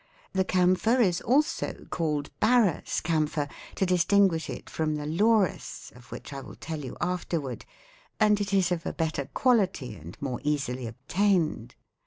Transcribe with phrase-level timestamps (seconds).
[0.33, 6.33] The camphor is also called barus camphor, to distinguish it from the laurus, of which
[6.33, 7.65] I will tell you afterward,
[8.19, 11.75] and it is of a better quality and more easily obtained.